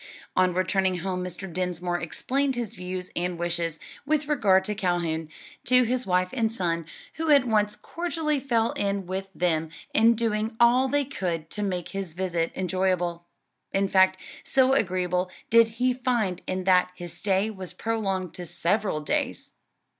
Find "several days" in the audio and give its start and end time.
18.47-19.51